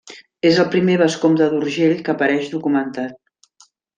[0.51, 3.71] És el primer vescomte d'Urgell que apareix documentat.